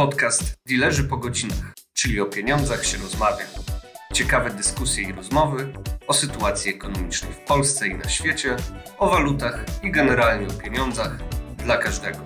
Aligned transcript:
Podcast 0.00 0.54
Dilerzy 0.66 1.04
po 1.04 1.16
godzinach, 1.16 1.74
czyli 1.92 2.20
o 2.20 2.26
pieniądzach 2.26 2.84
się 2.84 2.98
rozmawia. 2.98 3.44
Ciekawe 4.12 4.50
dyskusje 4.50 5.08
i 5.08 5.12
rozmowy 5.12 5.72
o 6.06 6.14
sytuacji 6.14 6.70
ekonomicznej 6.74 7.32
w 7.32 7.38
Polsce 7.38 7.88
i 7.88 7.94
na 7.94 8.08
świecie, 8.08 8.56
o 8.98 9.10
walutach 9.10 9.64
i 9.84 9.90
generalnie 9.90 10.46
o 10.46 10.50
pieniądzach 10.50 11.18
dla 11.64 11.76
każdego. 11.76 12.18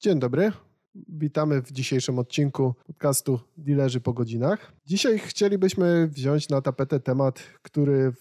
Dzień 0.00 0.18
dobry. 0.18 0.52
Witamy 1.08 1.62
w 1.62 1.72
dzisiejszym 1.72 2.18
odcinku 2.18 2.74
podcastu 2.86 3.40
Dilerzy 3.56 4.00
po 4.00 4.12
godzinach. 4.12 4.72
Dzisiaj 4.86 5.18
chcielibyśmy 5.18 6.08
wziąć 6.08 6.48
na 6.48 6.62
tapetę 6.62 7.00
temat, 7.00 7.42
który 7.62 8.12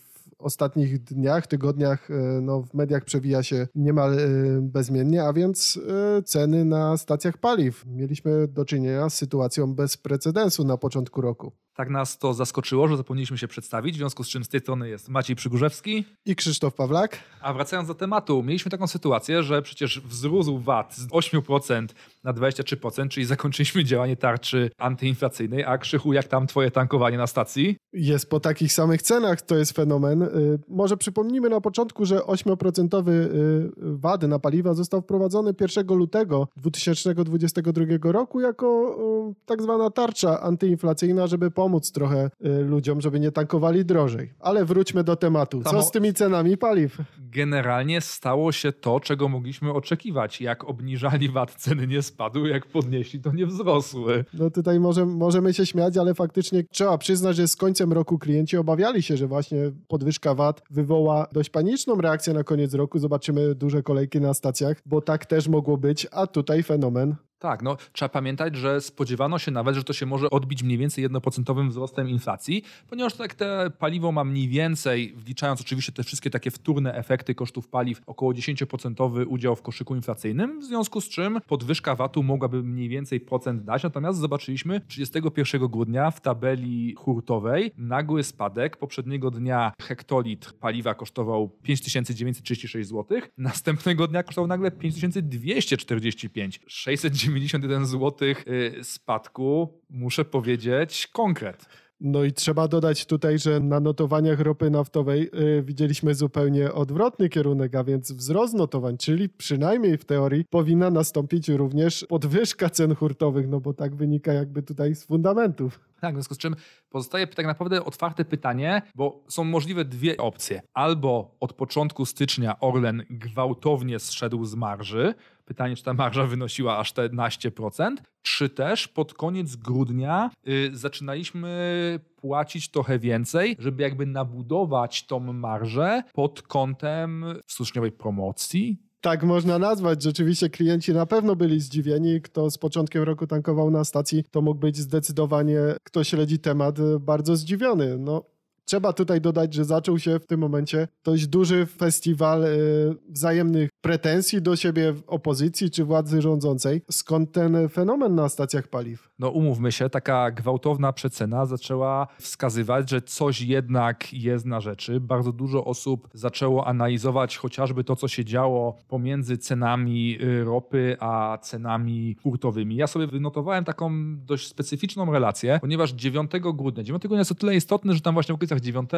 ostatnich 0.46 1.04
dniach, 1.04 1.48
tygodniach 1.48 2.12
e, 2.12 2.14
no, 2.42 2.62
w 2.62 2.74
mediach 2.74 3.04
przewija 3.04 3.44
się 3.44 3.68
niemal 3.76 4.20
e, 4.20 4.28
bezmiennie, 4.62 5.24
a 5.24 5.34
więc 5.34 5.80
e, 6.18 6.22
ceny 6.24 6.66
na 6.66 6.98
stacjach 6.98 7.38
paliw. 7.38 7.86
Mieliśmy 7.86 8.48
do 8.48 8.66
czynienia 8.66 9.10
z 9.10 9.14
sytuacją 9.14 9.76
bez 9.76 9.98
precedensu 9.98 10.64
na 10.64 10.78
początku 10.78 11.22
roku. 11.22 11.52
Tak 11.76 11.90
nas 11.90 12.18
to 12.18 12.34
zaskoczyło, 12.34 12.88
że 12.88 12.98
zapomnieliśmy 12.98 13.38
się 13.38 13.48
przedstawić, 13.48 13.96
w 13.96 13.98
związku 13.98 14.24
z 14.24 14.30
czym 14.30 14.44
z 14.44 14.50
tej 14.50 14.60
strony 14.60 14.90
jest 14.90 15.10
Maciej 15.10 15.36
Przygórzewski 15.36 16.06
i 16.26 16.36
Krzysztof 16.36 16.74
Pawlak. 16.74 17.20
A 17.42 17.54
wracając 17.54 17.88
do 17.88 17.96
tematu, 17.96 18.44
mieliśmy 18.44 18.72
taką 18.72 18.88
sytuację, 18.88 19.44
że 19.44 19.62
przecież 19.62 20.00
wzrósł 20.00 20.60
VAT 20.60 20.96
z 20.96 21.08
8% 21.08 21.88
na 22.24 22.34
23%, 22.34 23.08
czyli 23.08 23.26
zakończyliśmy 23.26 23.84
działanie 23.84 24.18
tarczy 24.18 24.72
antyinflacyjnej, 24.78 25.64
a 25.64 25.78
Krzychu, 25.78 26.14
jak 26.14 26.28
tam 26.28 26.48
twoje 26.48 26.72
tankowanie 26.72 27.18
na 27.18 27.28
stacji? 27.28 27.78
Jest 27.94 28.30
po 28.30 28.40
takich 28.40 28.74
samych 28.74 29.02
cenach, 29.02 29.42
to 29.42 29.56
jest 29.56 29.72
fenomen. 29.72 30.22
Y, 30.22 30.60
może 30.68 30.98
przypomnijmy 30.98 31.50
na 31.50 31.62
początku, 31.62 32.06
że 32.06 32.18
8% 32.18 33.10
y, 33.10 33.72
VAT 33.78 34.24
na 34.24 34.40
paliwa 34.40 34.74
został 34.74 35.02
wprowadzony 35.02 35.54
1 35.62 35.88
lutego 35.88 36.48
2022 36.58 38.12
roku 38.12 38.42
jako 38.42 38.98
y, 39.32 39.46
tak 39.46 39.62
zwana 39.62 39.90
tarcza 39.90 40.42
antyinflacyjna, 40.42 41.28
żeby 41.28 41.52
pomóc 41.52 41.65
pomóc 41.66 41.92
trochę 41.92 42.30
y, 42.46 42.50
ludziom, 42.64 43.02
żeby 43.02 43.20
nie 43.20 43.32
tankowali 43.32 43.86
drożej. 43.86 44.34
Ale 44.40 44.66
wróćmy 44.66 45.04
do 45.04 45.16
tematu. 45.16 45.64
Co 45.64 45.82
z 45.82 45.92
tymi 45.92 46.14
cenami 46.14 46.58
paliw? 46.58 46.98
Generalnie 47.20 48.02
stało 48.02 48.52
się 48.52 48.72
to, 48.72 49.00
czego 49.00 49.30
mogliśmy 49.30 49.74
oczekiwać. 49.74 50.42
Jak 50.42 50.64
obniżali 50.64 51.30
VAT, 51.30 51.56
ceny 51.56 51.88
nie 51.88 52.02
spadły, 52.02 52.50
jak 52.50 52.66
podnieśli, 52.66 53.22
to 53.22 53.32
nie 53.32 53.46
wzrosły. 53.46 54.26
No 54.34 54.50
tutaj 54.50 54.80
może, 54.80 55.06
możemy 55.06 55.54
się 55.54 55.66
śmiać, 55.66 55.98
ale 55.98 56.14
faktycznie 56.14 56.64
trzeba 56.72 56.98
przyznać, 56.98 57.36
że 57.36 57.48
z 57.48 57.56
końcem 57.56 57.94
roku 57.94 58.20
klienci 58.20 58.58
obawiali 58.58 59.04
się, 59.04 59.18
że 59.18 59.28
właśnie 59.28 59.72
podwyżka 59.88 60.36
VAT 60.36 60.62
wywoła 60.70 61.28
dość 61.32 61.50
paniczną 61.50 62.02
reakcję 62.02 62.34
na 62.34 62.44
koniec 62.44 62.74
roku. 62.74 63.00
Zobaczymy 63.00 63.56
duże 63.56 63.84
kolejki 63.84 64.22
na 64.22 64.34
stacjach, 64.34 64.78
bo 64.86 65.02
tak 65.02 65.26
też 65.26 65.48
mogło 65.48 65.78
być, 65.78 66.08
a 66.12 66.28
tutaj 66.28 66.64
fenomen 66.64 67.16
tak, 67.40 67.62
no 67.64 67.78
trzeba 67.92 68.10
pamiętać, 68.10 68.56
że 68.56 68.82
spodziewano 68.82 69.40
się 69.40 69.52
nawet, 69.52 69.76
że 69.76 69.84
to 69.84 69.94
się 69.94 70.06
może 70.06 70.30
odbić 70.30 70.64
mniej 70.64 70.78
więcej 70.78 71.02
jednoprocentowym 71.02 71.70
wzrostem 71.70 72.10
inflacji, 72.10 72.64
ponieważ 72.90 73.14
tak 73.14 73.34
te 73.34 73.72
paliwo 73.80 74.12
ma 74.12 74.24
mniej 74.24 74.48
więcej, 74.48 75.14
wliczając 75.16 75.62
oczywiście 75.62 75.92
te 75.92 76.04
wszystkie 76.04 76.30
takie 76.30 76.52
wtórne 76.52 76.94
efekty 76.94 77.36
kosztów 77.36 77.68
paliw, 77.68 78.02
około 78.06 78.34
10% 78.34 79.26
udział 79.28 79.56
w 79.56 79.62
koszyku 79.62 79.96
inflacyjnym, 79.96 80.60
w 80.60 80.64
związku 80.64 81.02
z 81.02 81.10
czym 81.10 81.40
podwyżka 81.48 81.96
VAT-u 81.96 82.24
mogłaby 82.24 82.64
mniej 82.64 82.90
więcej 82.90 83.20
procent 83.20 83.64
dać, 83.64 83.84
natomiast 83.84 84.20
zobaczyliśmy 84.20 84.82
31 84.88 85.68
grudnia 85.68 86.12
w 86.12 86.22
tabeli 86.22 86.96
hurtowej 86.98 87.72
nagły 87.78 88.24
spadek. 88.24 88.78
Poprzedniego 88.78 89.32
dnia 89.32 89.74
hektolitr 89.82 90.54
paliwa 90.54 90.96
kosztował 90.96 91.50
5936 91.50 92.90
zł, 92.90 93.20
następnego 93.38 94.08
dnia 94.08 94.24
kosztował 94.24 94.48
nagle 94.48 94.72
5245, 94.72 96.60
690 96.68 97.25
91 97.26 97.86
zł 97.86 98.28
y, 98.48 98.84
spadku, 98.84 99.82
muszę 99.90 100.26
powiedzieć 100.26 101.08
konkret. 101.08 101.66
No 102.02 102.24
i 102.24 102.34
trzeba 102.34 102.68
dodać 102.68 103.06
tutaj, 103.06 103.40
że 103.40 103.60
na 103.60 103.80
notowaniach 103.80 104.40
ropy 104.40 104.70
naftowej 104.70 105.30
yy, 105.34 105.64
widzieliśmy 105.64 106.16
zupełnie 106.16 106.74
odwrotny 106.74 107.30
kierunek, 107.30 107.76
a 107.76 107.84
więc 107.84 108.12
wzrost 108.12 108.54
notowań, 108.54 108.98
czyli 108.98 109.30
przynajmniej 109.30 109.98
w 109.98 110.06
teorii 110.06 110.46
powinna 110.50 110.90
nastąpić 110.90 111.50
również 111.50 112.06
podwyżka 112.10 112.70
cen 112.70 112.96
hurtowych, 112.96 113.48
no 113.48 113.60
bo 113.60 113.74
tak 113.74 113.96
wynika 113.96 114.34
jakby 114.34 114.64
tutaj 114.64 114.96
z 114.96 115.06
fundamentów. 115.06 115.80
Tak, 116.02 116.14
w 116.14 116.18
związku 116.18 116.36
z 116.36 116.38
czym 116.38 116.56
pozostaje 116.90 117.28
tak 117.28 117.46
naprawdę 117.46 117.86
otwarte 117.86 118.26
pytanie, 118.26 118.82
bo 118.96 119.24
są 119.28 119.44
możliwe 119.44 119.86
dwie 119.86 120.18
opcje. 120.18 120.62
Albo 120.74 121.36
od 121.40 121.54
początku 121.54 122.06
stycznia 122.06 122.60
Orlen 122.60 123.04
gwałtownie 123.10 124.00
zszedł 124.00 124.46
z 124.46 124.56
marży, 124.56 125.14
Pytanie, 125.46 125.76
czy 125.76 125.84
ta 125.84 125.94
marża 125.94 126.26
wynosiła 126.28 126.78
aż 126.78 126.94
14%, 126.94 127.96
czy 128.22 128.50
też 128.50 128.88
pod 128.88 129.14
koniec 129.14 129.56
grudnia 129.56 130.30
y, 130.48 130.70
zaczynaliśmy 130.74 132.00
płacić 132.16 132.72
trochę 132.72 133.00
więcej, 133.00 133.56
żeby 133.60 133.84
jakby 133.84 134.06
nabudować 134.06 135.06
tą 135.06 135.20
marżę 135.20 136.04
pod 136.14 136.42
kątem 136.42 137.26
styczniowej 137.48 137.92
promocji, 137.92 138.86
tak 139.06 139.24
można 139.24 139.60
nazwać. 139.60 140.04
Rzeczywiście 140.04 140.50
klienci 140.50 140.94
na 140.94 141.06
pewno 141.06 141.36
byli 141.36 141.60
zdziwieni. 141.60 142.22
Kto 142.22 142.52
z 142.52 142.58
początkiem 142.58 143.04
roku 143.04 143.28
tankował 143.28 143.72
na 143.72 143.84
stacji, 143.84 144.24
to 144.32 144.42
mógł 144.42 144.60
być 144.60 144.78
zdecydowanie, 144.78 145.60
kto 145.84 146.04
śledzi 146.04 146.40
temat, 146.40 146.80
bardzo 147.00 147.36
zdziwiony. 147.36 147.98
No, 148.00 148.24
Trzeba 148.66 148.94
tutaj 148.94 149.22
dodać, 149.22 149.54
że 149.54 149.66
zaczął 149.66 150.00
się 150.00 150.20
w 150.20 150.28
tym 150.28 150.40
momencie 150.40 150.88
dość 151.04 151.28
duży 151.28 151.66
festiwal 151.66 152.44
y, 152.44 152.96
wzajemnych 153.10 153.70
pretensji 153.82 154.42
do 154.42 154.56
siebie 154.56 154.94
opozycji 155.08 155.72
czy 155.72 155.86
władzy 155.86 156.22
rządzącej. 156.22 156.82
Skąd 156.92 157.32
ten 157.32 157.70
fenomen 157.70 158.16
na 158.16 158.30
stacjach 158.30 158.68
paliw? 158.68 159.10
No 159.20 159.30
umówmy 159.30 159.72
się, 159.72 159.90
taka 159.90 160.32
gwałtowna 160.32 160.94
przecena 160.94 161.46
zaczęła 161.46 162.08
wskazywać, 162.20 162.90
że 162.90 163.02
coś 163.02 163.42
jednak 163.42 164.14
jest 164.14 164.46
na 164.46 164.62
rzeczy. 164.62 165.00
Bardzo 165.00 165.32
dużo 165.32 165.66
osób 165.66 166.10
zaczęło 166.14 166.68
analizować 166.68 167.38
chociażby 167.38 167.84
to, 167.84 167.96
co 167.96 168.08
się 168.08 168.26
działo 168.26 168.78
pomiędzy 168.88 169.38
cenami 169.38 170.18
y, 170.22 170.44
ropy 170.44 170.98
a 171.00 171.38
cenami 171.42 172.16
hurtowymi. 172.24 172.76
Ja 172.76 172.88
sobie 172.88 173.08
wynotowałem 173.08 173.66
taką 173.66 173.92
dość 174.18 174.48
specyficzną 174.48 175.12
relację, 175.12 175.58
ponieważ 175.62 175.92
9 175.92 176.32
grudnia, 176.54 176.84
9 176.84 177.02
grudnia 177.02 177.20
jest 177.20 177.32
o 177.32 177.36
tyle 177.36 177.56
istotny, 177.56 177.94
że 177.94 178.02
tam 178.02 178.14
właśnie 178.14 178.34
w 178.34 178.36
okolicach 178.36 178.55
9 178.62 178.90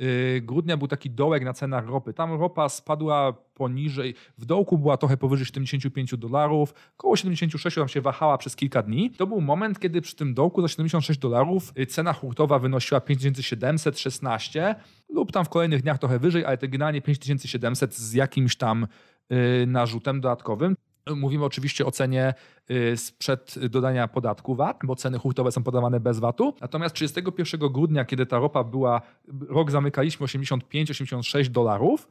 y, 0.00 0.42
grudnia 0.44 0.76
był 0.76 0.88
taki 0.88 1.10
dołek 1.10 1.44
na 1.44 1.52
cenach 1.52 1.86
ropy. 1.86 2.12
Tam 2.12 2.40
ropa 2.40 2.68
spadła 2.68 3.32
poniżej, 3.32 4.14
w 4.38 4.44
dołku 4.44 4.78
była 4.78 4.96
trochę 4.96 5.16
powyżej 5.16 5.46
75 5.46 6.16
dolarów, 6.16 6.74
około 6.98 7.16
76 7.16 7.76
tam 7.76 7.88
się 7.88 8.00
wahała 8.00 8.38
przez 8.38 8.56
kilka 8.56 8.82
dni. 8.82 9.10
To 9.10 9.26
był 9.26 9.40
moment, 9.40 9.80
kiedy 9.80 10.00
przy 10.00 10.16
tym 10.16 10.34
dołku 10.34 10.62
za 10.62 10.68
76 10.68 11.20
dolarów 11.20 11.72
y, 11.78 11.86
cena 11.86 12.12
hurtowa 12.12 12.58
wynosiła 12.58 13.00
5716 13.00 14.74
lub 15.08 15.32
tam 15.32 15.44
w 15.44 15.48
kolejnych 15.48 15.82
dniach 15.82 15.98
trochę 15.98 16.18
wyżej, 16.18 16.44
ale 16.44 16.58
te 16.58 16.68
generalnie 16.68 17.02
5700 17.02 17.94
z 17.94 18.12
jakimś 18.12 18.56
tam 18.56 18.86
y, 19.32 19.66
narzutem 19.66 20.20
dodatkowym. 20.20 20.76
Mówimy 21.16 21.44
oczywiście 21.44 21.86
o 21.86 21.90
cenie 21.90 22.34
y, 22.70 22.96
sprzed 22.96 23.58
dodania 23.68 24.08
podatku 24.08 24.54
VAT, 24.54 24.80
bo 24.84 24.96
ceny 24.96 25.18
hurtowe 25.18 25.52
są 25.52 25.62
podawane 25.62 26.00
bez 26.00 26.18
VAT-u. 26.18 26.54
Natomiast 26.60 26.94
31 26.94 27.72
grudnia, 27.72 28.04
kiedy 28.04 28.26
ta 28.26 28.38
ropa 28.38 28.64
była, 28.64 29.00
rok 29.48 29.70
zamykaliśmy 29.70 30.26
85-86 30.26 31.48
dolarów, 31.48 32.08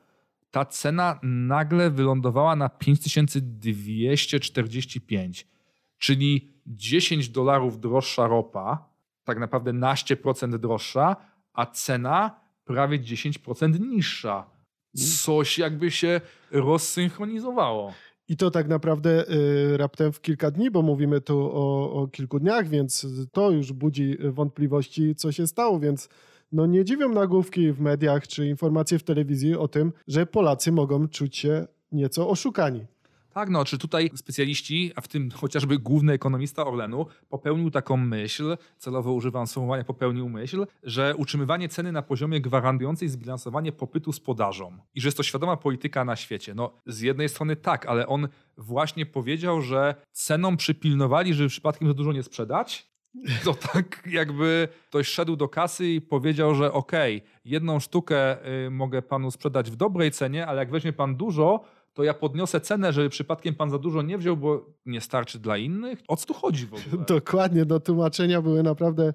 ta 0.51 0.65
cena 0.65 1.19
nagle 1.23 1.91
wylądowała 1.91 2.55
na 2.55 2.69
5245, 2.69 5.47
czyli 5.97 6.57
10 6.67 7.29
dolarów 7.29 7.79
droższa 7.79 8.27
ropa, 8.27 8.89
tak 9.23 9.39
naprawdę 9.39 9.73
naście 9.73 10.17
procent 10.17 10.55
droższa, 10.55 11.15
a 11.53 11.65
cena 11.65 12.39
prawie 12.65 12.99
10% 12.99 13.79
niższa. 13.79 14.49
Coś 15.23 15.57
jakby 15.57 15.91
się 15.91 16.21
rozsynchronizowało. 16.51 17.93
I 18.29 18.38
to 18.38 18.51
tak 18.51 18.68
naprawdę 18.68 19.31
y, 19.74 19.77
raptem 19.77 20.12
w 20.12 20.21
kilka 20.21 20.51
dni, 20.51 20.71
bo 20.71 20.81
mówimy 20.81 21.21
tu 21.21 21.39
o, 21.39 21.91
o, 21.94 22.07
kilku 22.07 22.39
dniach, 22.39 22.68
więc 22.68 23.07
to 23.31 23.51
już 23.51 23.74
budzi 23.74 24.18
wątpliwości, 24.19 25.15
co 25.15 25.31
się 25.31 25.47
stało, 25.47 25.79
więc 25.79 26.09
no 26.51 26.65
nie 26.65 26.85
dziwią 26.85 27.09
nagłówki 27.09 27.71
w 27.71 27.81
mediach 27.81 28.27
czy 28.27 28.47
informacje 28.47 29.00
w 29.00 29.03
telewizji 29.03 29.56
o 29.56 29.68
tym, 29.68 29.94
że 30.07 30.25
Polacy 30.25 30.71
mogą 30.71 31.07
czuć 31.07 31.38
się 31.38 31.68
nieco 31.91 32.29
oszukani. 32.29 32.85
Tak, 33.38 33.50
no, 33.50 33.66
czy 33.66 33.78
tutaj 33.78 34.10
specjaliści, 34.16 34.92
a 34.95 35.01
w 35.01 35.07
tym 35.07 35.31
chociażby 35.31 35.80
główny 35.80 36.13
ekonomista 36.13 36.66
Orlenu, 36.66 37.06
popełnił 37.30 37.72
taką 37.72 37.98
myśl, 37.98 38.57
celowo 38.78 39.13
używam 39.13 39.48
sformułowania 39.48 39.84
popełnił 39.84 40.30
myśl, 40.30 40.66
że 40.84 41.16
utrzymywanie 41.16 41.69
ceny 41.69 41.92
na 41.92 42.01
poziomie 42.01 42.42
gwarantującej 42.42 43.10
zbilansowanie 43.10 43.72
popytu 43.72 44.13
z 44.13 44.19
podażą 44.19 44.78
i 44.95 45.01
że 45.01 45.07
jest 45.07 45.18
to 45.18 45.24
świadoma 45.24 45.57
polityka 45.57 46.06
na 46.06 46.16
świecie. 46.16 46.54
No, 46.56 46.74
z 46.86 47.01
jednej 47.01 47.30
strony 47.30 47.56
tak, 47.56 47.86
ale 47.86 48.07
on 48.07 48.28
właśnie 48.57 49.06
powiedział, 49.06 49.62
że 49.62 49.95
ceną 50.12 50.57
przypilnowali, 50.57 51.34
żeby 51.34 51.50
przypadkiem 51.50 51.88
za 51.88 51.94
dużo 51.94 52.13
nie 52.13 52.24
sprzedać, 52.24 52.88
To 53.45 53.54
tak 53.54 54.04
jakby 54.06 54.68
ktoś 54.89 55.07
szedł 55.07 55.36
do 55.36 55.50
kasy 55.50 55.88
i 55.88 56.01
powiedział, 56.01 56.56
że 56.56 56.74
okej, 56.74 57.18
okay, 57.18 57.30
jedną 57.45 57.80
sztukę 57.80 58.48
y, 58.66 58.69
mogę 58.69 59.01
panu 59.01 59.31
sprzedać 59.31 59.72
w 59.72 59.75
dobrej 59.75 60.12
cenie, 60.12 60.48
ale 60.48 60.60
jak 60.60 60.72
weźmie 60.72 60.94
pan 60.94 61.16
dużo, 61.16 61.63
to 61.97 62.03
ja 62.03 62.13
podniosę 62.13 62.61
cenę, 62.61 62.94
żeby 62.94 63.09
przypadkiem 63.09 63.55
pan 63.55 63.69
za 63.69 63.77
dużo 63.77 64.01
nie 64.01 64.17
wziął, 64.17 64.38
bo 64.38 64.65
nie 64.85 65.01
starczy 65.01 65.39
dla 65.39 65.57
innych. 65.57 65.99
O 66.07 66.17
co 66.17 66.27
tu 66.27 66.33
chodzi 66.33 66.65
w 66.65 66.73
ogóle? 66.73 67.05
Dokładnie, 67.17 67.65
do 67.65 67.79
tłumaczenia 67.79 68.41
były 68.41 68.63
naprawdę 68.63 69.13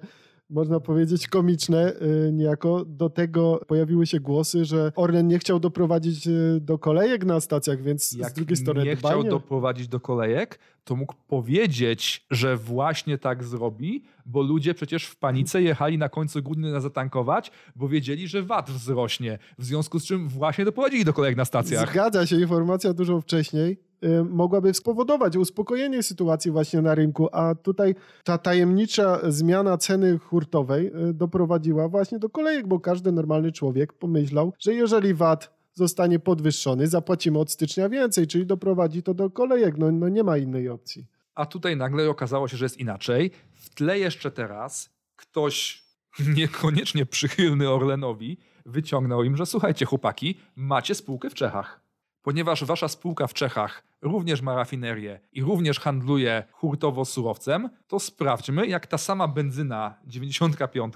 można 0.53 0.79
powiedzieć, 0.79 1.27
komiczne 1.27 1.93
y, 2.27 2.31
niejako. 2.33 2.85
Do 2.85 3.09
tego 3.09 3.61
pojawiły 3.67 4.07
się 4.07 4.19
głosy, 4.19 4.65
że 4.65 4.91
Orlen 4.95 5.27
nie 5.27 5.39
chciał 5.39 5.59
doprowadzić 5.59 6.27
y, 6.27 6.59
do 6.61 6.77
kolejek 6.77 7.25
na 7.25 7.39
stacjach, 7.39 7.81
więc 7.81 8.13
Jak 8.13 8.29
z 8.29 8.33
drugiej 8.33 8.57
strony 8.57 8.83
nie 8.83 8.95
chciał 8.95 9.23
doprowadzić 9.23 9.87
do 9.87 9.99
kolejek, 9.99 10.59
to 10.83 10.95
mógł 10.95 11.13
powiedzieć, 11.27 12.25
że 12.31 12.57
właśnie 12.57 13.17
tak 13.17 13.43
zrobi, 13.43 14.03
bo 14.25 14.41
ludzie 14.41 14.73
przecież 14.73 15.05
w 15.05 15.15
panice 15.15 15.61
jechali 15.61 15.97
na 15.97 16.09
końcu 16.09 16.41
grudnia 16.41 16.79
zatankować, 16.79 17.51
bo 17.75 17.87
wiedzieli, 17.87 18.27
że 18.27 18.43
VAT 18.43 18.71
wzrośnie, 18.71 19.39
w 19.59 19.65
związku 19.65 19.99
z 19.99 20.05
czym 20.05 20.29
właśnie 20.29 20.65
doprowadzili 20.65 21.05
do 21.05 21.13
kolejek 21.13 21.37
na 21.37 21.45
stacjach. 21.45 21.89
Zgadza 21.91 22.25
się, 22.25 22.41
informacja 22.41 22.93
dużo 22.93 23.21
wcześniej. 23.21 23.77
Y, 24.03 24.23
mogłaby 24.23 24.73
spowodować 24.73 25.37
uspokojenie 25.37 26.03
sytuacji 26.03 26.51
właśnie 26.51 26.81
na 26.81 26.95
rynku, 26.95 27.29
a 27.31 27.55
tutaj 27.55 27.95
ta 28.23 28.37
tajemnicza 28.37 29.19
zmiana 29.31 29.77
ceny 29.77 30.19
hurtowej 30.19 30.87
y, 31.09 31.13
doprowadziła 31.13 31.89
właśnie 31.89 32.19
do 32.19 32.29
kolejek, 32.29 32.67
bo 32.67 32.79
każdy 32.79 33.11
normalny 33.11 33.51
człowiek 33.51 33.93
pomyślał, 33.93 34.53
że 34.59 34.73
jeżeli 34.73 35.13
VAT 35.13 35.53
zostanie 35.73 36.19
podwyższony, 36.19 36.87
zapłacimy 36.87 37.39
od 37.39 37.51
stycznia 37.51 37.89
więcej, 37.89 38.27
czyli 38.27 38.45
doprowadzi 38.45 39.03
to 39.03 39.13
do 39.13 39.29
kolejek. 39.29 39.77
No, 39.77 39.91
no 39.91 40.09
nie 40.09 40.23
ma 40.23 40.37
innej 40.37 40.69
opcji. 40.69 41.05
A 41.35 41.45
tutaj 41.45 41.77
nagle 41.77 42.09
okazało 42.09 42.47
się, 42.47 42.57
że 42.57 42.65
jest 42.65 42.79
inaczej. 42.79 43.31
W 43.51 43.69
tle 43.75 43.99
jeszcze 43.99 44.31
teraz 44.31 44.89
ktoś 45.15 45.83
niekoniecznie 46.37 47.05
przychylny 47.05 47.69
Orlenowi 47.69 48.37
wyciągnął 48.65 49.23
im, 49.23 49.37
że 49.37 49.45
słuchajcie 49.45 49.85
chłopaki, 49.85 50.37
macie 50.55 50.95
spółkę 50.95 51.29
w 51.29 51.33
Czechach. 51.33 51.82
Ponieważ 52.23 52.63
wasza 52.63 52.87
spółka 52.87 53.27
w 53.27 53.33
Czechach 53.33 53.83
również 54.01 54.41
ma 54.41 54.55
rafinerię 54.55 55.19
i 55.31 55.41
również 55.41 55.79
handluje 55.79 56.43
hurtowo 56.51 57.05
surowcem, 57.05 57.69
to 57.87 57.99
sprawdźmy, 57.99 58.67
jak 58.67 58.87
ta 58.87 58.97
sama 58.97 59.27
benzyna 59.27 59.95
95 60.05 60.93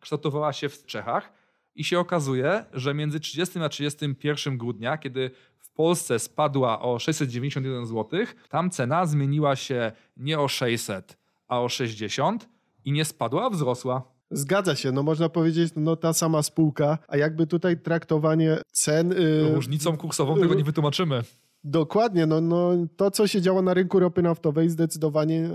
kształtowała 0.00 0.52
się 0.52 0.68
w 0.68 0.86
Czechach. 0.86 1.32
I 1.74 1.84
się 1.84 1.98
okazuje, 1.98 2.64
że 2.72 2.94
między 2.94 3.20
30 3.20 3.58
a 3.58 3.68
31 3.68 4.58
grudnia, 4.58 4.98
kiedy 4.98 5.30
w 5.58 5.70
Polsce 5.70 6.18
spadła 6.18 6.80
o 6.80 6.98
691 6.98 7.86
zł, 7.86 8.20
tam 8.48 8.70
cena 8.70 9.06
zmieniła 9.06 9.56
się 9.56 9.92
nie 10.16 10.38
o 10.38 10.48
600, 10.48 11.18
a 11.48 11.60
o 11.60 11.68
60 11.68 12.48
i 12.84 12.92
nie 12.92 13.04
spadła, 13.04 13.46
a 13.46 13.50
wzrosła. 13.50 14.19
Zgadza 14.30 14.76
się, 14.76 14.92
no 14.92 15.02
można 15.02 15.28
powiedzieć, 15.28 15.72
no 15.76 15.96
ta 15.96 16.12
sama 16.12 16.42
spółka, 16.42 16.98
a 17.08 17.16
jakby 17.16 17.46
tutaj 17.46 17.80
traktowanie 17.80 18.58
cen... 18.72 19.10
Yy, 19.10 19.54
Różnicą 19.54 19.96
kursową 19.96 20.40
tego 20.40 20.54
nie 20.54 20.64
wytłumaczymy. 20.64 21.22
Dokładnie, 21.64 22.26
no, 22.26 22.40
no 22.40 22.72
to 22.96 23.10
co 23.10 23.26
się 23.26 23.40
działo 23.40 23.62
na 23.62 23.74
rynku 23.74 24.00
ropy 24.00 24.22
naftowej 24.22 24.70
zdecydowanie 24.70 25.44
y, 25.44 25.50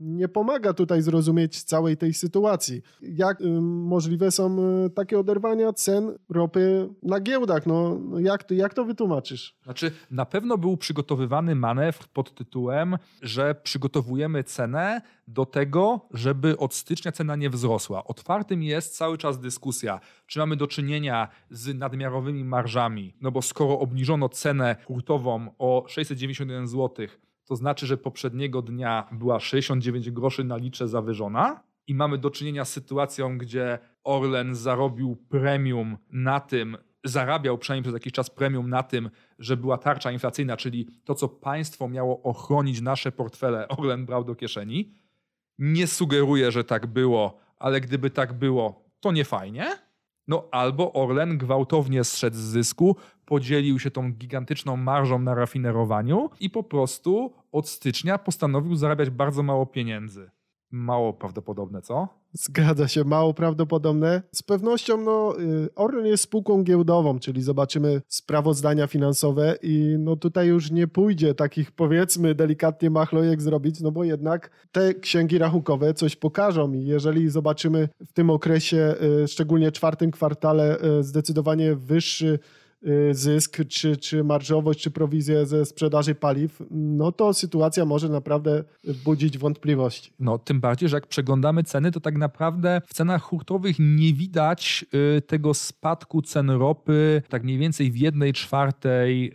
nie 0.00 0.28
pomaga 0.28 0.72
tutaj 0.72 1.02
zrozumieć 1.02 1.62
całej 1.62 1.96
tej 1.96 2.14
sytuacji. 2.14 2.82
Jak 3.02 3.40
y, 3.40 3.60
możliwe 3.60 4.30
są 4.30 4.56
y, 4.86 4.90
takie 4.90 5.18
oderwania 5.18 5.72
cen 5.72 6.18
ropy 6.28 6.88
na 7.02 7.20
giełdach? 7.20 7.66
No, 7.66 7.98
no 7.98 8.20
jak, 8.20 8.50
jak 8.50 8.74
to 8.74 8.84
wytłumaczysz? 8.84 9.56
Znaczy 9.64 9.90
na 10.10 10.24
pewno 10.24 10.58
był 10.58 10.76
przygotowywany 10.76 11.54
manewr 11.54 12.08
pod 12.08 12.34
tytułem, 12.34 12.98
że 13.22 13.54
przygotowujemy 13.54 14.44
cenę 14.44 15.00
do 15.28 15.46
tego, 15.46 16.00
żeby 16.10 16.58
od 16.58 16.74
stycznia 16.74 17.12
cena 17.12 17.36
nie 17.36 17.50
wzrosła. 17.50 18.04
Otwartym 18.04 18.62
jest 18.62 18.96
cały 18.96 19.18
czas 19.18 19.40
dyskusja, 19.40 20.00
czy 20.26 20.38
mamy 20.38 20.56
do 20.56 20.66
czynienia 20.66 21.28
z 21.50 21.74
nadmiarowymi 21.74 22.44
marżami, 22.44 23.14
no 23.20 23.30
bo 23.30 23.42
skoro 23.42 23.78
obniżono 23.78 24.28
cenę 24.28 24.76
hurtową 24.86 25.35
o 25.58 25.84
691 25.88 26.68
zł, 26.68 27.06
to 27.44 27.56
znaczy, 27.56 27.86
że 27.86 27.96
poprzedniego 27.96 28.62
dnia 28.62 29.08
była 29.12 29.40
69 29.40 30.10
groszy 30.10 30.44
na 30.44 30.56
litrze 30.56 30.88
zawyżona 30.88 31.60
i 31.86 31.94
mamy 31.94 32.18
do 32.18 32.30
czynienia 32.30 32.64
z 32.64 32.72
sytuacją, 32.72 33.38
gdzie 33.38 33.78
Orlen 34.04 34.54
zarobił 34.54 35.16
premium 35.16 35.96
na 36.10 36.40
tym, 36.40 36.76
zarabiał 37.04 37.58
przynajmniej 37.58 37.82
przez 37.82 37.94
jakiś 37.94 38.12
czas 38.12 38.30
premium 38.30 38.70
na 38.70 38.82
tym, 38.82 39.10
że 39.38 39.56
była 39.56 39.78
tarcza 39.78 40.12
inflacyjna, 40.12 40.56
czyli 40.56 40.88
to, 41.04 41.14
co 41.14 41.28
państwo 41.28 41.88
miało 41.88 42.22
ochronić 42.22 42.80
nasze 42.80 43.12
portfele, 43.12 43.68
Orlen 43.68 44.06
brał 44.06 44.24
do 44.24 44.34
kieszeni. 44.34 44.92
Nie 45.58 45.86
sugeruję, 45.86 46.52
że 46.52 46.64
tak 46.64 46.86
było, 46.86 47.38
ale 47.58 47.80
gdyby 47.80 48.10
tak 48.10 48.32
było, 48.32 48.84
to 49.00 49.12
nie 49.12 49.24
fajnie. 49.24 49.85
No 50.28 50.48
albo 50.50 50.92
Orlen 50.92 51.38
gwałtownie 51.38 52.04
zszedł 52.04 52.36
z 52.36 52.40
zysku, 52.40 52.96
podzielił 53.26 53.78
się 53.78 53.90
tą 53.90 54.12
gigantyczną 54.12 54.76
marżą 54.76 55.18
na 55.18 55.34
rafinerowaniu 55.34 56.30
i 56.40 56.50
po 56.50 56.62
prostu 56.62 57.32
od 57.52 57.68
stycznia 57.68 58.18
postanowił 58.18 58.76
zarabiać 58.76 59.10
bardzo 59.10 59.42
mało 59.42 59.66
pieniędzy. 59.66 60.30
Mało 60.70 61.12
prawdopodobne, 61.12 61.82
co? 61.82 62.08
Zgadza 62.38 62.88
się, 62.88 63.04
mało 63.04 63.34
prawdopodobne. 63.34 64.22
Z 64.32 64.42
pewnością 64.42 65.00
no, 65.00 65.40
y, 65.40 65.74
Orlen 65.74 66.06
jest 66.06 66.22
spółką 66.22 66.64
giełdową, 66.64 67.18
czyli 67.18 67.42
zobaczymy 67.42 68.02
sprawozdania 68.08 68.86
finansowe 68.86 69.56
i 69.62 69.96
no 69.98 70.16
tutaj 70.16 70.48
już 70.48 70.70
nie 70.70 70.88
pójdzie 70.88 71.34
takich 71.34 71.72
powiedzmy 71.72 72.34
delikatnie 72.34 72.90
machlojek 72.90 73.42
zrobić, 73.42 73.80
no 73.80 73.90
bo 73.90 74.04
jednak 74.04 74.50
te 74.72 74.94
księgi 74.94 75.38
rachunkowe 75.38 75.94
coś 75.94 76.16
pokażą 76.16 76.72
i 76.72 76.84
jeżeli 76.84 77.30
zobaczymy 77.30 77.88
w 78.06 78.12
tym 78.12 78.30
okresie, 78.30 78.94
y, 79.24 79.28
szczególnie 79.28 79.72
czwartym 79.72 80.10
kwartale, 80.10 80.78
y, 80.98 81.02
zdecydowanie 81.02 81.74
wyższy 81.74 82.38
zysk, 83.12 83.58
czy, 83.68 83.96
czy 83.96 84.24
marżowość, 84.24 84.80
czy 84.80 84.90
prowizję 84.90 85.46
ze 85.46 85.66
sprzedaży 85.66 86.14
paliw, 86.14 86.62
no 86.70 87.12
to 87.12 87.34
sytuacja 87.34 87.84
może 87.84 88.08
naprawdę 88.08 88.64
budzić 89.04 89.38
wątpliwości. 89.38 90.12
No, 90.18 90.38
tym 90.38 90.60
bardziej, 90.60 90.88
że 90.88 90.96
jak 90.96 91.06
przeglądamy 91.06 91.62
ceny, 91.62 91.92
to 91.92 92.00
tak 92.00 92.18
naprawdę 92.18 92.80
w 92.86 92.94
cenach 92.94 93.22
hurtowych 93.22 93.76
nie 93.78 94.12
widać 94.12 94.84
y, 95.18 95.22
tego 95.22 95.54
spadku 95.54 96.22
cen 96.22 96.50
ropy. 96.50 97.22
Tak 97.28 97.44
mniej 97.44 97.58
więcej 97.58 97.90
w 97.90 97.96
jednej 97.96 98.32
czwartej 98.32 99.32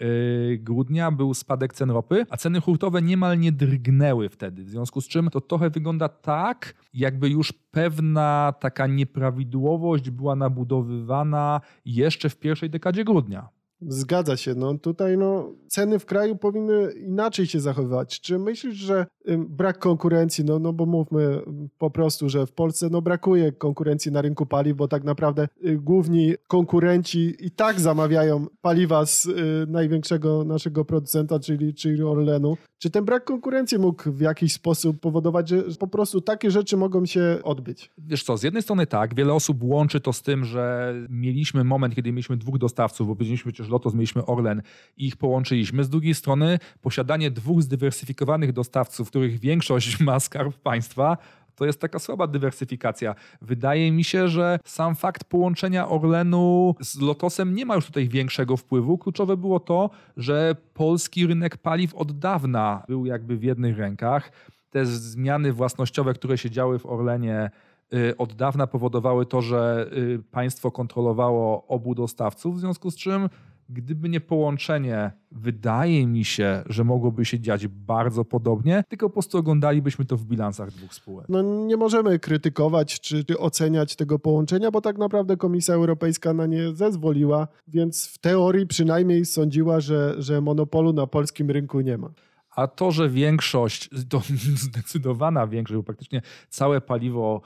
y, 0.54 0.58
grudnia 0.58 1.12
był 1.12 1.34
spadek 1.34 1.74
cen 1.74 1.92
ropy, 1.92 2.26
a 2.30 2.38
ceny 2.38 2.62
hurtowe 2.62 3.02
niemal 3.02 3.40
nie 3.40 3.52
drgnęły 3.52 4.30
wtedy. 4.30 4.64
W 4.64 4.70
związku 4.70 5.02
z 5.02 5.08
czym 5.08 5.30
to 5.30 5.42
trochę 5.42 5.70
wygląda 5.70 6.10
tak, 6.10 6.74
jakby 6.94 7.30
już 7.30 7.54
pewna 7.72 8.54
taka 8.60 8.88
nieprawidłowość 8.88 10.10
była 10.10 10.36
nabudowywana 10.36 11.62
jeszcze 11.86 12.30
w 12.30 12.36
pierwszej 12.36 12.70
dekadzie 12.70 13.04
grudnia. 13.04 13.41
Zgadza 13.88 14.38
się. 14.38 14.56
No 14.56 14.78
tutaj 14.78 15.18
no, 15.18 15.54
ceny 15.68 16.00
w 16.00 16.06
kraju 16.06 16.36
powinny 16.36 16.92
inaczej 16.92 17.48
się 17.48 17.60
zachowywać. 17.60 18.22
Czy 18.22 18.40
myślisz, 18.40 18.76
że 18.76 19.06
brak 19.38 19.80
konkurencji, 19.80 20.46
no, 20.46 20.60
no 20.60 20.74
bo 20.74 20.86
mówmy 20.86 21.42
po 21.78 21.92
prostu, 21.92 22.30
że 22.30 22.46
w 22.46 22.52
Polsce 22.52 22.90
no, 22.92 23.02
brakuje 23.02 23.52
konkurencji 23.52 24.12
na 24.12 24.22
rynku 24.22 24.46
paliw, 24.46 24.78
bo 24.78 24.88
tak 24.88 25.04
naprawdę 25.04 25.48
y, 25.66 25.78
główni 25.78 26.34
konkurenci 26.48 27.36
i 27.40 27.52
tak 27.52 27.80
zamawiają 27.80 28.46
paliwa 28.62 29.06
z 29.06 29.26
y, 29.26 29.66
największego 29.68 30.44
naszego 30.44 30.86
producenta, 30.86 31.40
czyli, 31.40 31.74
czyli 31.74 32.04
Orlenu. 32.04 32.58
Czy 32.82 32.90
ten 32.90 33.06
brak 33.06 33.26
konkurencji 33.26 33.80
mógł 33.80 34.12
w 34.12 34.22
jakiś 34.22 34.54
sposób 34.54 35.00
powodować, 35.00 35.50
że 35.50 35.64
po 35.80 35.88
prostu 35.88 36.22
takie 36.22 36.52
rzeczy 36.52 36.78
mogą 36.78 37.06
się 37.06 37.40
odbyć? 37.44 37.92
Wiesz 37.98 38.24
co, 38.24 38.38
z 38.38 38.44
jednej 38.44 38.64
strony 38.64 38.88
tak, 38.88 39.16
wiele 39.16 39.34
osób 39.34 39.64
łączy 39.64 40.00
to 40.00 40.14
z 40.14 40.22
tym, 40.22 40.46
że 40.46 40.94
mieliśmy 41.10 41.64
moment, 41.64 41.96
kiedy 41.96 42.12
mieliśmy 42.12 42.38
dwóch 42.38 42.58
dostawców, 42.58 43.08
bo 43.08 43.16
byliśmy 43.16 43.52
przecież 43.52 43.72
Lotos, 43.72 43.94
mieliśmy 43.94 44.26
Orlen 44.26 44.62
i 44.98 45.06
ich 45.06 45.18
połączyliśmy. 45.18 45.84
Z 45.84 45.90
drugiej 45.90 46.16
strony 46.16 46.60
posiadanie 46.82 47.32
dwóch 47.32 47.62
zdywersyfikowanych 47.62 48.54
dostawców, 48.54 49.10
których 49.10 49.40
większość 49.40 50.00
ma 50.08 50.20
skarb 50.20 50.58
państwa, 50.58 51.18
to 51.56 51.66
jest 51.66 51.82
taka 51.82 52.00
słaba 52.00 52.28
dywersyfikacja. 52.28 53.16
Wydaje 53.42 53.92
mi 53.92 54.04
się, 54.04 54.28
że 54.28 54.60
sam 54.66 54.96
fakt 54.96 55.24
połączenia 55.24 55.90
Orlenu 55.90 56.76
z 56.80 57.00
Lotosem 57.02 57.56
nie 57.56 57.66
ma 57.66 57.76
już 57.76 57.86
tutaj 57.86 58.08
większego 58.08 58.58
wpływu. 58.58 58.98
Kluczowe 58.98 59.38
było 59.38 59.60
to, 59.60 59.90
że 60.18 60.56
polski 60.74 61.28
rynek 61.28 61.58
paliw 61.58 61.96
od 61.96 62.20
dawna 62.20 62.84
był 62.88 63.06
jakby 63.06 63.38
w 63.38 63.44
jednych 63.44 63.78
rękach. 63.78 64.32
Te 64.70 64.86
zmiany 64.86 65.54
własnościowe, 65.54 66.14
które 66.14 66.38
się 66.38 66.50
działy 66.50 66.80
w 66.80 66.86
Orlenie, 66.86 67.52
y, 67.94 68.18
od 68.18 68.34
dawna 68.34 68.68
powodowały 68.68 69.26
to, 69.26 69.42
że 69.42 69.90
y, 69.94 70.24
państwo 70.32 70.72
kontrolowało 70.72 71.68
obu 71.68 71.96
dostawców, 71.96 72.56
w 72.56 72.60
związku 72.60 72.92
z 72.92 72.96
czym 72.98 73.30
Gdyby 73.74 74.10
nie 74.10 74.22
połączenie, 74.22 75.12
wydaje 75.32 76.08
mi 76.08 76.26
się, 76.26 76.64
że 76.66 76.84
mogłoby 76.84 77.26
się 77.26 77.40
dziać 77.40 77.68
bardzo 77.68 78.26
podobnie, 78.26 78.84
tylko 78.90 79.10
po 79.10 79.14
prostu 79.14 79.38
oglądalibyśmy 79.38 80.06
to 80.06 80.18
w 80.18 80.26
bilansach 80.26 80.72
dwóch 80.72 80.94
spółek. 80.94 81.26
No 81.30 81.42
nie 81.42 81.78
możemy 81.78 82.20
krytykować 82.20 83.00
czy, 83.00 83.26
oceniać 83.38 83.96
tego 83.96 84.20
połączenia, 84.20 84.72
bo 84.72 84.82
tak 84.82 84.98
naprawdę 84.98 85.38
Komisja 85.38 85.76
Europejska 85.76 86.34
na 86.34 86.46
nie 86.46 86.76
zezwoliła, 86.76 87.48
więc 87.68 88.08
w 88.08 88.18
teorii 88.18 88.68
przynajmniej 88.68 89.26
sądziła, 89.26 89.80
że, 89.80 90.16
że 90.18 90.42
monopolu 90.42 90.94
na 90.94 91.08
polskim 91.08 91.52
rynku 91.52 91.82
nie 91.82 91.98
ma. 91.98 92.10
A 92.56 92.68
to, 92.68 92.92
że 92.92 93.10
większość, 93.10 93.90
to 94.10 94.22
zdecydowana 94.68 95.48
większość, 95.48 95.78
bo 95.78 95.84
praktycznie 95.84 96.22
całe 96.50 96.82
paliwo 96.82 97.42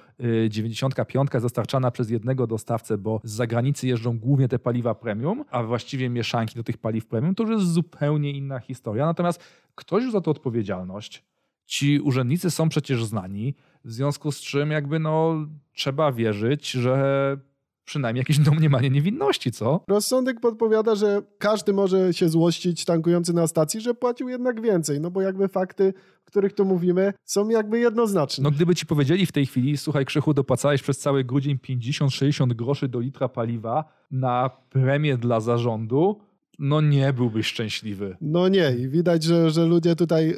95 0.50 1.30
jest 1.34 1.46
dostarczana 1.46 1.92
przez 1.92 2.10
jednego 2.10 2.48
dostawcę, 2.48 2.98
bo 2.98 3.22
z 3.24 3.32
zagranicy 3.32 3.88
jeżdżą 3.88 4.20
głównie 4.20 4.48
te 4.48 4.60
paliwa 4.60 4.96
premium, 4.96 5.46
a 5.52 5.64
właściwie 5.64 6.10
mieszanki 6.10 6.56
do 6.56 6.64
tych 6.64 6.78
paliw 6.78 7.06
premium, 7.06 7.36
to 7.36 7.44
już 7.44 7.52
jest 7.52 7.74
zupełnie 7.74 8.32
inna 8.32 8.60
historia. 8.60 9.06
Natomiast 9.06 9.44
ktoś 9.76 10.04
już 10.04 10.12
za 10.12 10.22
to 10.22 10.32
odpowiedzialność. 10.32 11.24
Ci 11.66 12.00
urzędnicy 12.00 12.52
są 12.52 12.70
przecież 12.70 13.06
znani, 13.06 13.56
w 13.86 13.92
związku 13.92 14.32
z 14.32 14.42
czym 14.42 14.72
jakby 14.72 15.00
no 15.00 15.48
trzeba 15.74 16.12
wierzyć, 16.12 16.72
że 16.72 17.38
przynajmniej 17.86 18.22
jakieś 18.22 18.40
domniemanie 18.40 18.90
niewinności, 18.90 19.52
co? 19.52 19.84
Rozsądek 19.88 20.40
podpowiada, 20.40 20.96
że 20.96 21.22
każdy 21.38 21.74
może 21.74 22.14
się 22.14 22.30
złościć 22.30 22.86
tankujący 22.86 23.34
na 23.34 23.48
stacji, 23.48 23.82
że 23.82 23.94
płacił 23.94 24.30
jednak 24.30 24.62
więcej, 24.62 25.02
no 25.02 25.12
bo 25.12 25.22
jakby 25.22 25.48
fakty, 25.48 25.94
o 26.24 26.28
których 26.28 26.54
tu 26.54 26.66
mówimy, 26.66 27.14
są 27.26 27.50
jakby 27.50 27.80
jednoznaczne. 27.80 28.44
No 28.44 28.52
gdyby 28.52 28.76
ci 28.76 28.86
powiedzieli 28.86 29.26
w 29.26 29.32
tej 29.32 29.46
chwili, 29.46 29.78
słuchaj 29.78 30.06
Krzychu, 30.06 30.34
dopłacałeś 30.34 30.82
przez 30.82 30.98
cały 30.98 31.24
grudzień 31.24 31.58
50-60 31.58 32.54
groszy 32.54 32.88
do 32.88 33.00
litra 33.00 33.30
paliwa 33.30 33.84
na 34.12 34.50
premię 34.70 35.18
dla 35.18 35.40
zarządu, 35.40 36.22
no 36.60 36.82
nie 36.82 37.14
byłbyś 37.14 37.48
szczęśliwy. 37.48 38.18
No 38.22 38.48
nie 38.48 38.76
i 38.80 38.90
widać, 38.90 39.24
że, 39.24 39.52
że 39.52 39.66
ludzie 39.66 39.96
tutaj 39.96 40.30
y, 40.30 40.36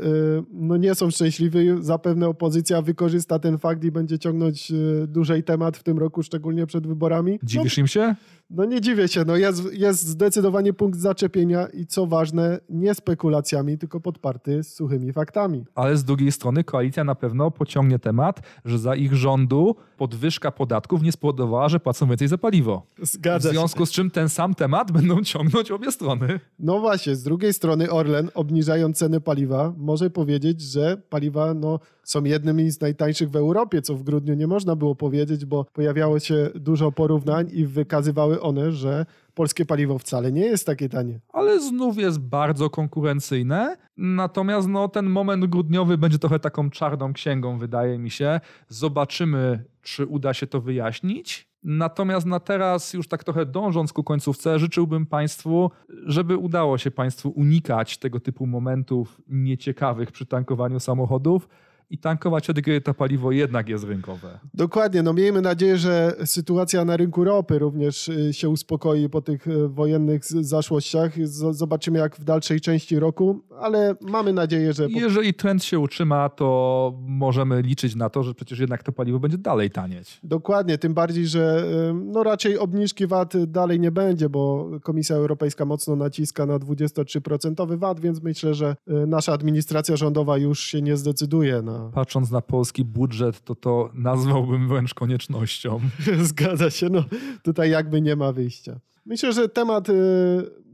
no 0.52 0.78
nie 0.78 0.96
są 0.96 1.12
szczęśliwi. 1.12 1.60
Zapewne 1.80 2.28
opozycja 2.28 2.82
wykorzysta 2.82 3.40
ten 3.40 3.58
fakt 3.58 3.84
i 3.84 3.92
będzie 3.92 4.20
ciągnąć 4.20 4.72
y, 4.72 5.08
dłużej 5.08 5.44
temat 5.44 5.78
w 5.78 5.84
tym 5.84 5.98
roku, 5.98 6.24
szczególnie 6.24 6.66
przed 6.66 6.88
wyborami. 6.88 7.40
Dziwisz 7.44 7.78
no, 7.78 7.82
im 7.82 7.88
się? 7.88 8.16
No 8.50 8.66
nie 8.66 8.82
dziwię 8.82 9.08
się, 9.08 9.24
no 9.26 9.36
jest, 9.36 9.74
jest 9.74 10.08
zdecydowanie 10.08 10.74
punkt 10.74 11.00
zaczepienia 11.00 11.68
i 11.68 11.86
co 11.86 12.06
ważne, 12.06 12.60
nie 12.70 12.96
spekulacjami, 12.96 13.78
tylko 13.78 14.00
podparty 14.00 14.64
suchymi 14.64 15.14
faktami. 15.14 15.66
Ale 15.76 15.98
z 15.98 16.04
drugiej 16.04 16.32
strony 16.32 16.64
koalicja 16.64 17.04
na 17.04 17.16
pewno 17.16 17.52
pociągnie 17.52 18.00
temat, 18.00 18.42
że 18.66 18.80
za 18.80 18.96
ich 18.96 19.14
rządu 19.14 19.76
podwyżka 19.98 20.52
podatków 20.52 21.02
nie 21.02 21.12
spowodowała, 21.12 21.70
że 21.70 21.80
płacą 21.80 22.08
więcej 22.08 22.28
za 22.28 22.38
paliwo. 22.38 22.86
Zgadza 23.02 23.50
w 23.50 23.52
związku 23.52 23.80
się. 23.80 23.86
z 23.86 23.92
czym 23.92 24.12
ten 24.12 24.30
sam 24.30 24.56
temat 24.56 24.92
będą 24.92 25.24
ciągnąć 25.24 25.72
obie 25.72 25.92
strony. 25.92 26.40
No 26.60 26.80
właśnie, 26.80 27.16
z 27.16 27.24
drugiej 27.24 27.54
strony 27.54 27.92
Orlen, 27.92 28.30
obniżając 28.34 28.98
ceny 28.98 29.22
paliwa, 29.22 29.74
może 29.78 30.10
powiedzieć, 30.10 30.62
że 30.62 30.98
paliwa 31.10 31.54
no, 31.54 31.80
są 32.04 32.24
jednymi 32.24 32.72
z 32.72 32.82
najtańszych 32.82 33.30
w 33.30 33.36
Europie, 33.36 33.82
co 33.82 33.96
w 33.96 34.04
grudniu 34.04 34.34
nie 34.34 34.48
można 34.48 34.76
było 34.76 34.96
powiedzieć, 34.96 35.46
bo 35.46 35.66
pojawiało 35.74 36.20
się 36.20 36.50
dużo 36.56 36.92
porównań 36.92 37.50
i 37.54 37.66
wykazywały 37.66 38.37
one, 38.42 38.72
że 38.72 39.06
polskie 39.34 39.66
paliwo 39.66 40.00
wcale 40.00 40.32
nie 40.32 40.46
jest 40.46 40.66
takie 40.66 40.90
tanie. 40.90 41.20
Ale 41.34 41.60
znów 41.60 41.98
jest 41.98 42.20
bardzo 42.20 42.70
konkurencyjne. 42.70 43.78
Natomiast 43.98 44.68
no, 44.68 44.88
ten 44.88 45.06
moment 45.06 45.46
grudniowy 45.46 45.98
będzie 45.98 46.20
trochę 46.20 46.40
taką 46.40 46.70
czarną 46.70 47.14
księgą, 47.14 47.58
wydaje 47.58 48.00
mi 48.00 48.12
się. 48.12 48.40
Zobaczymy, 48.68 49.64
czy 49.82 50.06
uda 50.06 50.34
się 50.34 50.48
to 50.48 50.62
wyjaśnić. 50.62 51.48
Natomiast 51.64 52.26
na 52.26 52.40
teraz, 52.40 52.94
już 52.94 53.08
tak 53.08 53.24
trochę 53.24 53.46
dążąc 53.46 53.94
ku 53.94 54.04
końcówce, 54.04 54.60
życzyłbym 54.60 55.06
Państwu, 55.06 55.72
żeby 56.06 56.38
udało 56.38 56.78
się 56.78 56.92
Państwu 56.92 57.30
unikać 57.30 57.98
tego 57.98 58.20
typu 58.20 58.48
momentów 58.48 59.22
nieciekawych 59.28 60.12
przy 60.12 60.26
tankowaniu 60.26 60.80
samochodów 60.80 61.48
i 61.90 61.98
tankować 61.98 62.44
wtedy, 62.44 62.62
kiedy 62.62 62.82
to 62.82 62.94
paliwo 62.94 63.32
jednak 63.32 63.70
jest 63.70 63.84
rynkowe. 63.84 64.40
Dokładnie. 64.54 65.04
No 65.04 65.14
miejmy 65.14 65.42
nadzieję, 65.42 65.78
że 65.78 66.16
sytuacja 66.26 66.86
na 66.86 66.98
rynku 66.98 67.24
ropy 67.24 67.60
również 67.60 68.08
y, 68.08 68.34
się 68.34 68.50
uspokoi 68.50 69.10
po 69.10 69.22
tych 69.22 69.48
y, 69.48 69.68
wojennych 69.68 70.26
zaszłościach. 70.26 71.28
Zobaczymy 71.52 72.00
jak 72.00 72.16
w 72.16 72.24
dalszej 72.24 72.62
części 72.62 73.00
roku, 73.00 73.44
ale 73.60 73.96
mamy 74.02 74.34
nadzieję, 74.34 74.74
że... 74.74 74.88
Jeżeli 74.90 75.34
trend 75.34 75.64
się 75.64 75.80
utrzyma, 75.80 76.30
to 76.30 76.94
możemy 77.02 77.62
liczyć 77.62 77.96
na 77.96 78.10
to, 78.10 78.24
że 78.24 78.34
przecież 78.34 78.60
jednak 78.60 78.84
to 78.84 78.92
paliwo 78.92 79.20
będzie 79.20 79.38
dalej 79.38 79.72
tanieć. 79.72 80.20
Dokładnie, 80.24 80.78
tym 80.78 80.94
bardziej, 80.94 81.28
że 81.28 81.66
y, 81.90 81.94
no 81.94 82.24
raczej 82.24 82.58
obniżki 82.58 83.08
VAT 83.08 83.46
dalej 83.46 83.80
nie 83.80 83.92
będzie, 83.92 84.30
bo 84.30 84.70
Komisja 84.84 85.16
Europejska 85.16 85.66
mocno 85.66 85.96
naciska 85.96 86.46
na 86.46 86.60
23% 86.60 87.78
VAT, 87.78 88.00
więc 88.00 88.24
myślę, 88.24 88.54
że 88.54 88.76
nasza 88.88 89.34
administracja 89.34 89.98
rządowa 89.98 90.38
już 90.38 90.60
się 90.60 90.82
nie 90.82 90.98
zdecyduje 90.98 91.62
na 91.62 91.77
Patrząc 91.94 92.32
na 92.32 92.42
polski 92.42 92.86
budżet, 92.86 93.42
to 93.42 93.56
to 93.56 93.90
nazwałbym 93.94 94.68
wręcz 94.68 94.94
koniecznością. 94.94 95.80
Zgadza 96.22 96.70
się, 96.70 96.90
no 96.90 97.04
tutaj 97.44 97.70
jakby 97.70 98.02
nie 98.02 98.16
ma 98.16 98.32
wyjścia. 98.32 98.80
Myślę, 99.08 99.34
że 99.34 99.50
temat 99.50 99.90
y, 99.90 99.94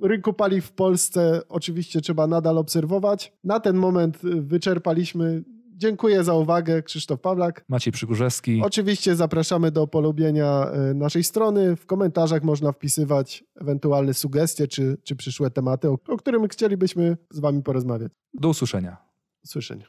rynku 0.02 0.34
paliw 0.34 0.66
w 0.66 0.72
Polsce 0.72 1.42
oczywiście 1.50 2.02
trzeba 2.02 2.28
nadal 2.28 2.58
obserwować. 2.58 3.34
Na 3.44 3.60
ten 3.60 3.76
moment 3.76 4.24
y, 4.24 4.42
wyczerpaliśmy. 4.42 5.44
Dziękuję 5.76 6.24
za 6.24 6.34
uwagę. 6.34 6.84
Krzysztof 6.84 7.20
Pawlak. 7.20 7.66
Maciej 7.70 7.94
Przygórzewski. 7.94 8.62
Oczywiście 8.64 9.16
zapraszamy 9.16 9.72
do 9.72 9.88
polubienia 9.88 10.72
y, 10.92 10.94
naszej 10.94 11.24
strony. 11.24 11.76
W 11.76 11.86
komentarzach 11.86 12.44
można 12.44 12.72
wpisywać 12.72 13.44
ewentualne 13.62 14.14
sugestie 14.14 14.68
czy, 14.68 14.98
czy 15.04 15.16
przyszłe 15.16 15.52
tematy, 15.52 15.90
o, 15.90 15.98
o 16.08 16.18
których 16.18 16.52
chcielibyśmy 16.52 17.18
z 17.30 17.40
Wami 17.40 17.64
porozmawiać. 17.64 18.12
Do 18.34 18.50
usłyszenia. 18.50 18.98
Słyszenia. 19.46 19.86